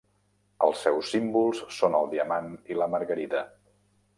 [0.67, 3.45] Els seus símbols són el diamant i la margarida.